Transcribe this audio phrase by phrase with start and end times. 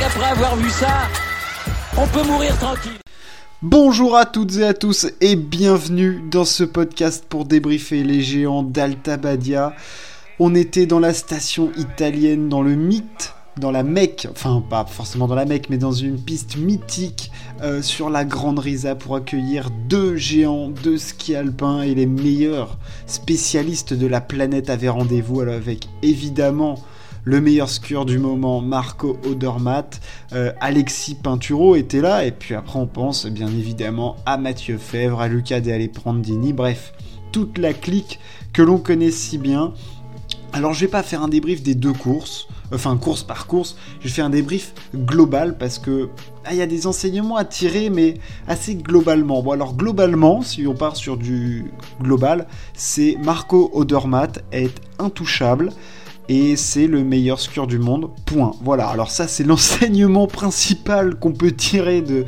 [0.00, 1.08] avoir vu ça,
[1.98, 2.98] on peut mourir tranquille.
[3.60, 8.62] Bonjour à toutes et à tous et bienvenue dans ce podcast pour débriefer les géants
[8.62, 9.74] d'Alta Badia.
[10.38, 15.28] On était dans la station italienne, dans le mythe, dans la Mecque, enfin pas forcément
[15.28, 17.30] dans la Mecque, mais dans une piste mythique
[17.60, 22.78] euh, sur la Grande Risa pour accueillir deux géants de ski alpin et les meilleurs
[23.06, 26.78] spécialistes de la planète avaient rendez-vous avec évidemment
[27.24, 30.00] le meilleur skieur du moment, Marco Odermatt.
[30.32, 35.20] Euh, Alexis Pinturo était là, et puis après on pense bien évidemment à Mathieu Fèvre,
[35.20, 36.92] à Luca De Aleprandini, bref,
[37.30, 38.18] toute la clique
[38.52, 39.72] que l'on connaît si bien.
[40.52, 44.08] Alors je vais pas faire un débrief des deux courses, enfin course par course, je
[44.08, 46.10] vais faire un débrief global parce que
[46.44, 48.14] ah, il y a des enseignements à tirer, mais
[48.48, 49.42] assez globalement.
[49.42, 51.70] Bon alors globalement, si on part sur du
[52.02, 55.70] global, c'est Marco Odermatt est intouchable
[56.28, 58.10] et c'est le meilleur skieur du monde.
[58.26, 58.52] Point.
[58.62, 62.24] Voilà, alors ça c'est l'enseignement principal qu'on peut tirer de,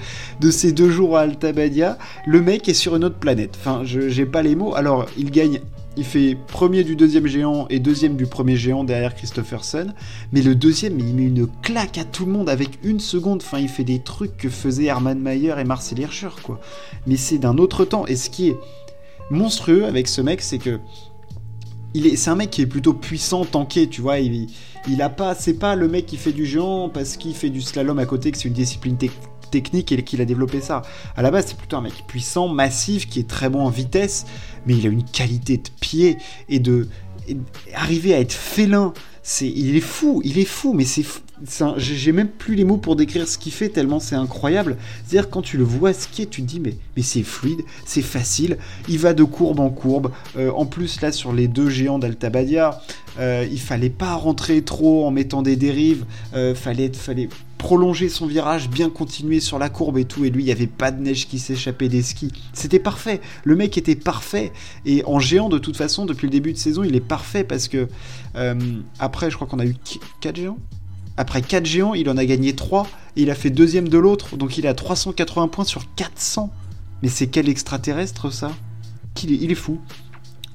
[0.51, 1.99] ces deux jours à Altabadia.
[2.27, 3.57] Le mec est sur une autre planète.
[3.59, 4.75] Enfin, je j'ai pas les mots.
[4.75, 5.61] Alors, il gagne.
[5.97, 9.87] Il fait premier du deuxième géant et deuxième du premier géant derrière Christopherson.
[10.33, 13.43] Mais le deuxième, il met une claque à tout le monde avec une seconde.
[13.45, 16.61] Enfin, il fait des trucs que faisaient Hermann Mayer et Marcel Hirscher, quoi.
[17.07, 18.07] Mais c'est d'un autre temps.
[18.09, 18.57] Et ce qui est
[19.31, 20.81] monstrueux avec ce mec, c'est que
[22.17, 24.19] c'est un mec qui est plutôt puissant, tanké, tu vois.
[24.19, 24.49] Il,
[24.89, 27.63] il a pas, c'est pas le mec qui fait du géant parce qu'il fait du
[27.63, 28.97] slalom à côté, que c'est une discipline
[29.51, 30.83] technique et qu'il a développé ça.
[31.17, 34.27] À la base, c'est plutôt un mec puissant, massif, qui est très bon en vitesse,
[34.67, 36.89] mais il a une qualité de pied et de
[37.75, 38.93] arriver à être félin.
[39.23, 41.05] C'est, il est fou, il est fou, mais c'est
[41.77, 44.77] j'ai même plus les mots pour décrire ce qu'il fait tellement c'est incroyable.
[45.07, 48.99] C'est-à-dire quand tu le vois skier, tu te dis mais, c'est fluide, c'est facile, il
[48.99, 50.11] va de courbe en courbe.
[50.37, 52.81] Euh, en plus là sur les deux géants d'Altabadia,
[53.19, 57.29] euh, il fallait pas rentrer trop en mettant des dérives, euh, fallait, fallait
[57.65, 60.67] prolonger son virage, bien continuer sur la courbe et tout, et lui, il n'y avait
[60.67, 62.31] pas de neige qui s'échappait des skis.
[62.53, 63.23] C'était parfait.
[63.45, 64.53] Le mec était parfait.
[64.85, 67.69] Et en géant, de toute façon, depuis le début de saison, il est parfait parce
[67.69, 67.89] que
[68.37, 68.55] euh,
[68.99, 69.77] après, je crois qu'on a eu
[70.21, 70.59] 4 géants?
[71.17, 74.37] Après 4 géants, il en a gagné 3 et il a fait deuxième de l'autre,
[74.37, 76.51] donc il a 380 points sur 400.
[77.03, 78.51] Mais c'est quel extraterrestre ça?
[79.23, 79.81] Il est, fou.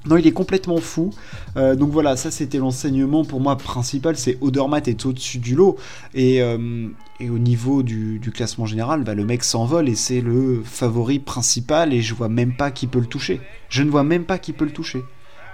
[0.04, 1.10] Non, il est complètement fou.
[1.56, 5.76] Euh, donc voilà, ça c'était l'enseignement pour moi principal, c'est Odermatt est au-dessus du lot.
[6.12, 6.88] Et, euh,
[7.22, 12.02] au niveau du, classement général, bah, le mec s'envole et c'est le favori principal et
[12.02, 13.40] je vois même pas qui peut le toucher.
[13.70, 15.02] Je ne vois même pas qui peut le toucher.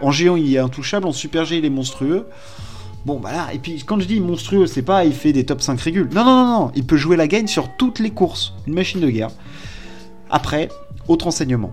[0.00, 2.26] En géant, il est intouchable, en super G, il est monstrueux.
[3.06, 3.54] Bon, voilà.
[3.54, 6.08] Et puis, quand je dis monstrueux, c'est pas il fait des top 5 régules.
[6.12, 6.72] Non, non, non, non.
[6.74, 8.52] Il peut jouer la gagne sur toutes les courses.
[8.66, 9.30] Une machine de guerre.
[10.28, 10.68] Après,
[11.06, 11.70] autre enseignement.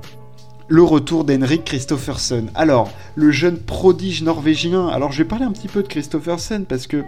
[0.67, 2.51] Le retour d'Henrik Christophersen.
[2.53, 4.87] Alors, le jeune prodige norvégien.
[4.89, 7.03] Alors, je vais parler un petit peu de Christophersen parce que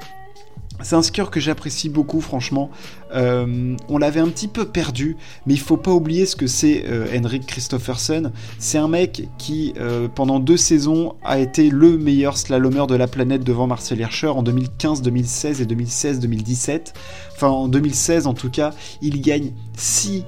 [0.82, 2.72] c'est un skieur que j'apprécie beaucoup, franchement.
[3.16, 6.84] Euh, on l'avait un petit peu perdu, mais il faut pas oublier ce que c'est
[6.88, 8.32] euh, Henrik Christophersen.
[8.60, 13.08] C'est un mec qui, euh, pendant deux saisons, a été le meilleur slalomeur de la
[13.08, 16.94] planète devant Marcel Hirscher en 2015, 2016 et 2016-2017.
[17.34, 20.24] Enfin, en 2016, en tout cas, il gagne 6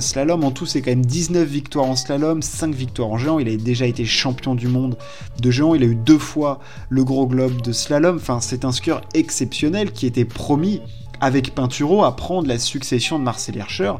[0.00, 0.42] slaloms.
[0.44, 3.38] En tout, c'est quand même 19 victoires en slalom, 5 victoires en géant.
[3.38, 4.96] Il a déjà été champion du monde
[5.40, 5.74] de géant.
[5.74, 8.16] Il a eu deux fois le gros globe de slalom.
[8.16, 10.80] Enfin, c'est un skieur exceptionnel qui était promis
[11.20, 13.94] avec Pinturo à prendre la succession de Marcel Hirscher.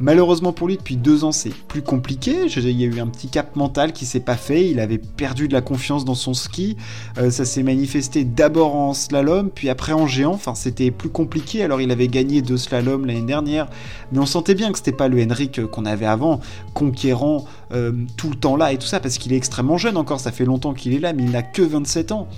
[0.00, 2.46] Malheureusement pour lui, depuis deux ans, c'est plus compliqué.
[2.46, 4.68] Il y a eu un petit cap mental qui s'est pas fait.
[4.68, 6.76] Il avait perdu de la confiance dans son ski.
[7.18, 10.32] Euh, ça s'est manifesté d'abord en slalom, puis après en géant.
[10.32, 11.62] Enfin, c'était plus compliqué.
[11.62, 13.68] Alors, il avait gagné deux slaloms l'année dernière,
[14.10, 16.40] mais on sentait bien que c'était pas le Henrik qu'on avait avant,
[16.74, 20.18] conquérant euh, tout le temps là et tout ça, parce qu'il est extrêmement jeune encore.
[20.18, 22.28] Ça fait longtemps qu'il est là, mais il n'a que 27 ans.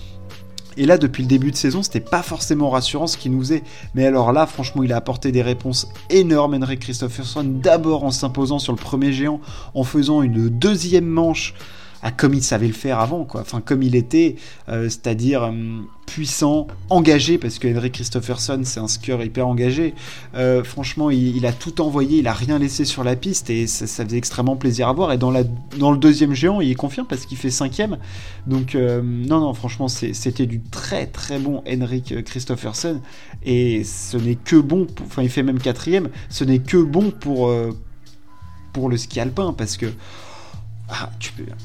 [0.77, 3.63] Et là, depuis le début de saison, c'était pas forcément rassurant ce qui nous est.
[3.95, 7.45] Mais alors là, franchement, il a apporté des réponses énormes, Henrik Christopherson.
[7.45, 9.41] D'abord en s'imposant sur le premier géant,
[9.75, 11.55] en faisant une deuxième manche
[12.11, 13.41] comme il savait le faire avant, quoi.
[13.41, 14.37] Enfin, comme il était,
[14.69, 15.53] euh, c'est-à-dire euh,
[16.07, 19.95] puissant, engagé, parce que Henry Christopherson, c'est un skieur hyper engagé.
[20.35, 23.87] Euh, franchement, il, a tout envoyé, il a rien laissé sur la piste et ça,
[24.05, 25.13] faisait extrêmement plaisir à voir.
[25.13, 27.99] Et dans, le deuxième géant, il est confiant parce qu'il fait cinquième.
[28.47, 33.01] Donc, non, non, franchement, c'était du très très bon Henrik Christopherson
[33.45, 37.53] et ce n'est que bon, enfin, il fait même quatrième, ce n'est que bon pour,
[38.73, 39.87] pour le ski alpin parce que
[40.89, 41.11] ah,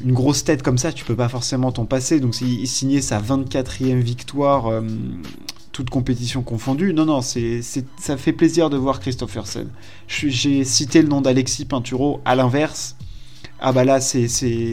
[0.04, 2.20] une grosse tête comme ça, tu peux pas forcément t'en passer.
[2.20, 4.82] Donc, s'il signait sa 24e victoire, euh,
[5.72, 7.62] toute compétition confondue, non, non, c'est,
[8.00, 9.70] ça fait plaisir de voir Christophersen.
[10.08, 12.96] J'ai cité le nom d'Alexis Pinturo à l'inverse.
[13.64, 14.28] Ah bah là, c'est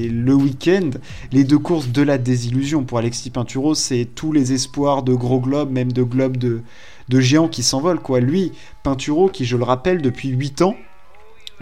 [0.09, 0.91] le week-end,
[1.31, 5.41] les deux courses de la désillusion pour Alexis Pinturo, c'est tous les espoirs de gros
[5.41, 6.63] globes, même de globes de,
[7.11, 8.21] de géants qui s'envolent, quoi.
[8.21, 8.53] Lui,
[8.83, 10.75] Pinturo, qui je le rappelle, depuis 8 ans,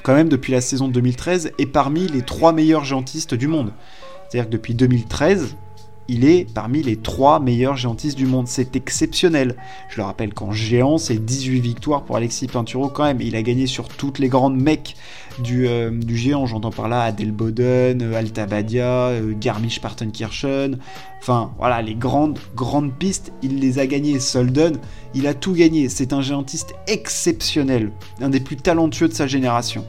[0.03, 3.73] quand même depuis la saison 2013, est parmi les trois meilleurs géantistes du monde.
[4.29, 5.57] C'est-à-dire que depuis 2013,
[6.09, 8.47] il est parmi les trois meilleurs géantistes du monde.
[8.49, 9.57] C'est exceptionnel.
[9.89, 13.21] Je le rappelle qu'en géant, c'est 18 victoires pour Alexis Pinturo quand même.
[13.21, 14.95] Il a gagné sur toutes les grandes mecs
[15.39, 16.47] du, euh, géant.
[16.47, 20.79] J'entends par là Adel Boden, euh, Alta Badia, euh, Garmisch-Partenkirchen.
[21.21, 24.21] Enfin, voilà, les grandes, grandes pistes, il les a gagnées.
[24.21, 24.79] Solden,
[25.15, 25.89] il a tout gagné.
[25.89, 27.91] C'est un géantiste exceptionnel.
[28.21, 29.85] Un des plus talentueux de sa génération.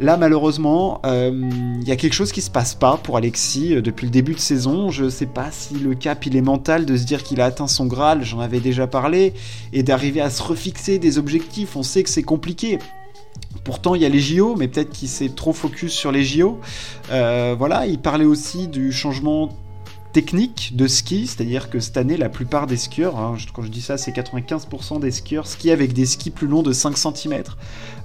[0.00, 4.10] Là, malheureusement, il y a quelque chose qui se passe pas pour Alexis depuis le
[4.10, 4.90] début de saison.
[4.90, 7.68] Je sais pas si le cap il est mental de se dire qu'il a atteint
[7.68, 9.32] son Graal, j'en avais déjà parlé,
[9.72, 11.76] et d'arriver à se refixer des objectifs.
[11.76, 12.78] On sait que c'est compliqué.
[13.64, 16.58] Pourtant, il y a les JO, mais peut-être qu'il s'est trop focus sur les JO.
[17.12, 19.50] Euh, voilà, il parlait aussi du changement
[20.12, 23.80] technique de ski, c'est-à-dire que cette année, la plupart des skieurs, hein, quand je dis
[23.80, 27.42] ça, c'est 95% des skieurs skient avec des skis plus longs de 5 cm.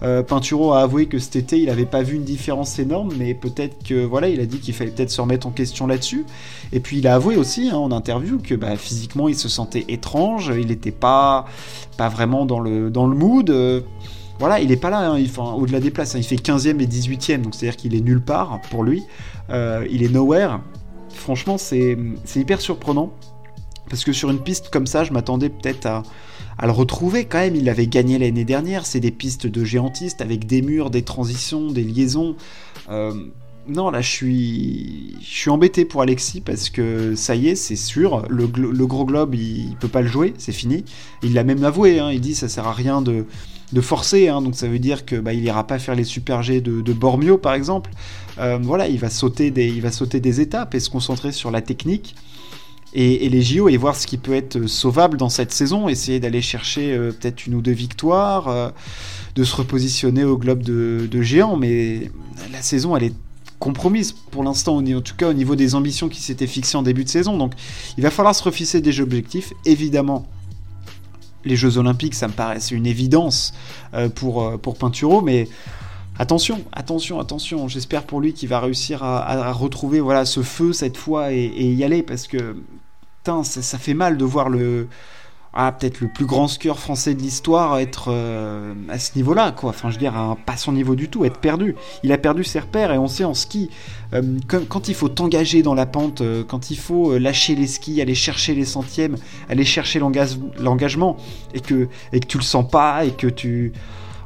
[0.03, 3.33] Euh, Pinturo a avoué que cet été, il n'avait pas vu une différence énorme, mais
[3.33, 6.25] peut-être que voilà, il a dit qu'il fallait peut-être se remettre en question là-dessus.
[6.71, 9.85] Et puis il a avoué aussi hein, en interview que bah, physiquement, il se sentait
[9.89, 11.45] étrange, il n'était pas,
[11.97, 13.49] pas vraiment dans le, dans le mood.
[13.49, 13.81] Euh,
[14.39, 15.23] voilà, il est pas là, hein,
[15.55, 18.83] au-delà des places, il fait 15e et 18e, donc c'est-à-dire qu'il est nulle part pour
[18.83, 19.03] lui.
[19.49, 20.59] Euh, il est nowhere.
[21.27, 21.97] Franchement, c'est
[22.37, 23.11] hyper surprenant.
[23.89, 26.03] Parce que sur une piste comme ça, je m'attendais peut-être à,
[26.63, 27.53] le retrouver quand même.
[27.53, 28.85] Il avait gagné l'année dernière.
[28.85, 32.37] C'est des pistes de géantistes avec des murs, des transitions, des liaisons.
[32.89, 33.11] Euh,
[33.67, 38.47] non, là, je suis, embêté pour Alexis parce que ça y est, c'est sûr, le,
[38.85, 40.83] gros globe, il, peut pas le jouer, c'est fini.
[41.23, 41.99] Il l'a même avoué.
[41.99, 43.25] Hein, il dit ça sert à rien de
[43.73, 46.41] de forcer, hein, donc ça veut dire que bah, il ira pas faire les super
[46.41, 47.91] G de, Bormio par exemple.
[48.39, 51.51] Euh, voilà, il va sauter des, il va sauter des étapes et se concentrer sur
[51.51, 52.15] la technique.
[52.93, 56.41] Et, les JO et voir ce qui peut être sauvable dans cette saison, essayer d'aller
[56.41, 58.69] chercher euh, peut-être une ou deux victoires, euh,
[59.35, 62.09] de se repositionner au globe de, de géant, mais
[62.51, 63.13] la saison elle est
[63.59, 67.09] compromise pour l'instant, en tout au niveau des ambitions qui s'étaient fixées en début de
[67.09, 67.37] saison.
[67.37, 67.53] Donc
[67.97, 69.53] il va falloir se refisser des objectifs.
[69.65, 70.27] Évidemment,
[71.45, 73.53] les Jeux Olympiques, ça me paraît une évidence
[73.93, 75.47] euh, pour, euh, pour Pinturo, mais
[76.19, 77.67] attention, attention, attention.
[77.67, 81.83] J'espère pour lui qu'il va réussir à, retrouver voilà ce feu cette fois et, y
[81.83, 82.55] aller parce que
[83.43, 84.87] ça, fait mal de voir le
[85.53, 89.69] ah, peut-être le plus grand skieur français de l'histoire être euh, à ce niveau-là, quoi.
[89.69, 91.75] Enfin, je veux dire, à pas son niveau du tout, être perdu.
[92.03, 93.69] Il a perdu ses repères et on sait en ski,
[94.13, 98.01] euh, quand, il faut t'engager dans la pente, euh, quand il faut lâcher les skis,
[98.01, 99.15] aller chercher les centièmes,
[99.49, 101.17] aller chercher l'engagement,
[101.53, 103.73] et que, et que tu le sens pas, et que tu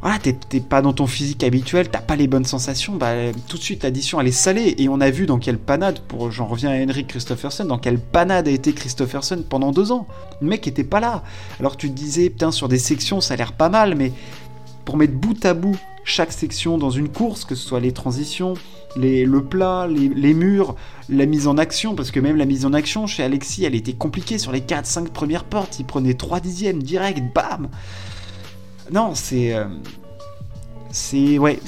[0.02, 3.14] voilà, t'es pas dans ton physique habituel, t'as pas les bonnes sensations, bah
[3.48, 4.74] tout de suite l'addition elle est salée.
[4.80, 8.00] Et on a vu dans quelle panade, pour j'en reviens à Henrik Christophersen, dans quelle
[8.00, 10.08] panade a été Christophersen pendant deux ans.
[10.42, 11.24] Le mec était pas là.
[11.60, 14.12] Alors tu te disais, putain, sur des sections ça a l'air pas mal, mais
[14.86, 18.56] pour mettre bout à bout chaque section dans une course, que ce soit les transitions,
[18.96, 20.76] les, le plat, les, murs,
[21.10, 23.94] la mise en action, parce que même la mise en action chez Alexis, elle était
[23.94, 27.70] compliquée sur les 4-5 premières portes, il prenait 3 dixièmes direct, bam
[28.92, 29.54] non, c'est.
[29.54, 29.66] Euh,
[30.92, 31.38] c'est.
[31.40, 31.60] Ouais.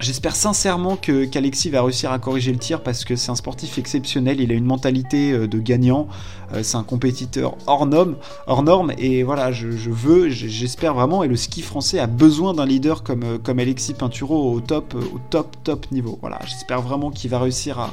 [0.00, 4.40] J'espère sincèrement qu'Alexis va réussir à corriger le tir parce que c'est un sportif exceptionnel,
[4.40, 6.08] il a une mentalité euh, de gagnant,
[6.52, 8.16] euh, c'est un compétiteur hors norme,
[8.98, 13.38] et voilà, je, veux, j'espère vraiment et le ski français a besoin d'un leader comme,
[13.44, 16.18] comme Alexis Pinturo au top, au top, top niveau.
[16.20, 17.90] Voilà, j'espère vraiment qu'il va réussir à,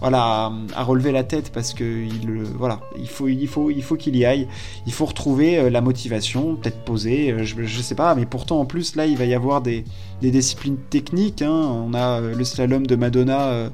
[0.00, 4.24] voilà, à, relever la tête parce que il, faut, il faut, il faut qu'il y
[4.24, 4.48] aille.
[4.86, 8.60] Il faut retrouver euh, la motivation, peut-être poser, euh, je, je, sais pas, mais pourtant
[8.60, 9.84] en plus là, il va y avoir des,
[10.20, 11.42] disciplines techniques.
[11.42, 11.50] Hein.
[11.50, 13.70] On a euh, le slalom de Madonna.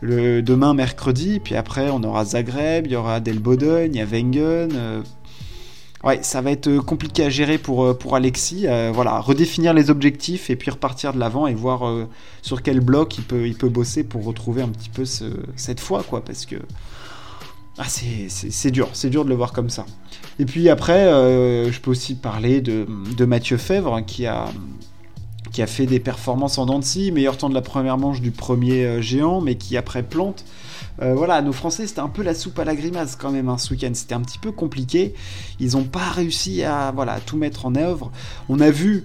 [0.00, 4.00] le, demain mercredi, puis après on aura Zagreb, il y aura Del Boden, il y
[4.00, 5.02] a Wengen,
[6.04, 8.66] Ouais, ça va être euh, compliqué à gérer pour, euh, Alexis.
[8.66, 11.82] Euh, voilà, redéfinir les objectifs et puis repartir de l'avant et voir
[12.42, 16.24] sur quel bloc il peut, bosser pour retrouver un petit peu cette foi, quoi.
[16.24, 16.56] Parce que
[17.78, 19.86] ah, c'est dur, c'est dur de le voir comme ça.
[20.38, 24.46] Et puis après, je peux aussi parler de, de Mathieu Fèvre hein, qui a,
[25.52, 26.80] qui a fait des performances en dents
[27.12, 30.44] meilleur temps de la première manche du premier géant, mais qui après plante.
[31.00, 33.58] Euh, voilà, nos Français, c'était un peu la soupe à la grimace quand même hein,
[33.58, 33.90] ce week-end.
[33.94, 35.14] C'était un petit peu compliqué.
[35.58, 38.10] Ils n'ont pas réussi à voilà, tout mettre en œuvre.
[38.48, 39.04] On a vu,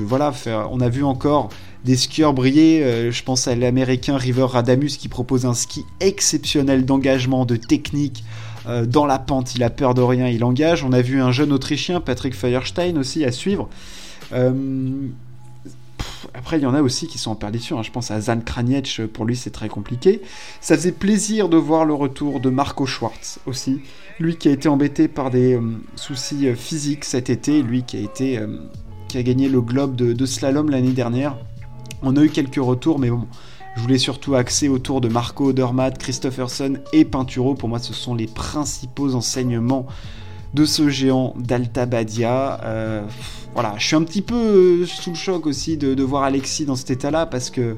[0.00, 0.32] voilà,
[0.70, 1.48] on a vu encore
[1.84, 2.82] des skieurs briller.
[2.82, 8.24] Euh, je pense à l'américain River Radamus qui propose un ski exceptionnel d'engagement, de technique.
[8.66, 10.84] Euh, dans la pente, il a peur de rien, il engage.
[10.84, 13.68] On a vu un jeune Autrichien, Patrick Feuerstein aussi, à suivre
[16.34, 17.78] après, il y en a aussi qui sont en perdition.
[17.78, 17.82] Hein.
[17.82, 20.22] Je pense à Zan Kraniec, pour lui, c'est très compliqué.
[20.60, 23.80] Ça faisait plaisir de voir le retour de Marco Schwartz aussi.
[24.18, 25.58] Lui qui a été embêté par des
[25.96, 28.40] soucis physiques cet été, lui qui a été.
[29.14, 31.36] gagné le globe de slalom l'année dernière.
[32.02, 33.26] On a eu quelques retours, mais bon,
[33.76, 37.54] je voulais surtout axer autour de Marco Odermatt, Christopherson et Pinturo.
[37.54, 39.86] Pour moi, ce sont les principaux enseignements
[40.54, 42.60] de ce géant d'Alta Badia.
[42.64, 43.02] Euh,
[43.54, 46.90] voilà, je suis un petit peu sous le choc aussi de, voir Alexis dans cet
[46.90, 47.76] état-là parce que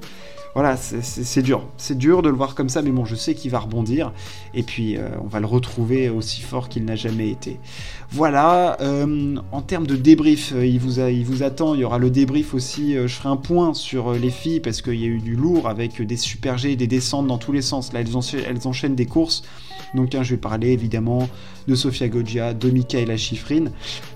[0.55, 1.67] voilà, c'est dur.
[1.77, 4.13] C'est dur de le voir comme ça, mais bon, je sais qu'il va rebondir.
[4.55, 7.59] Et puis, euh, on va le retrouver aussi fort qu'il n'a jamais été.
[8.13, 11.75] Voilà, euh, en termes de débrief, euh, il vous, attend.
[11.75, 12.95] Il y aura le débrief aussi.
[12.95, 16.01] je ferai un point sur les filles parce qu'il y a eu du lourd avec
[16.01, 17.93] des super G, des descentes dans tous les sens.
[17.93, 19.43] Là, elles, enchaînent des courses.
[19.95, 21.29] Donc, je vais parler évidemment
[21.67, 23.67] de Sofia Goggia, de Michaela Schifrin.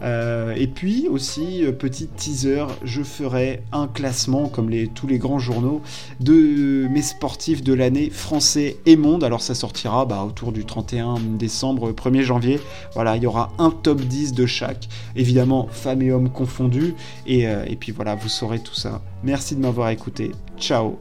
[0.02, 5.83] et puis aussi, petit teaser, je ferai un classement, comme tous les grands journaux,
[6.21, 9.25] de mes sportifs de l'année français et monde.
[9.25, 12.61] Alors ça sortira bah, autour du 31 décembre, 1er janvier.
[12.95, 14.88] Voilà, il y aura un top 10 de chaque.
[15.17, 16.95] Évidemment, femmes et hommes confondus.
[17.26, 19.02] Et, euh, et puis voilà, vous saurez tout ça.
[19.23, 20.33] Merci de m'avoir écouté.
[20.59, 20.99] Ciao,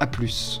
[0.00, 0.60] à plus.